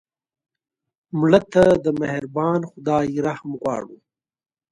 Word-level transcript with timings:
مړه 1.19 1.39
ته 1.53 1.65
د 1.83 1.87
مهربان 2.01 2.59
خدای 2.71 3.07
رحم 3.27 3.51
غواړو 3.61 3.97